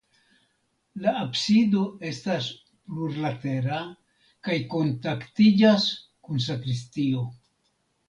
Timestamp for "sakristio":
6.51-7.27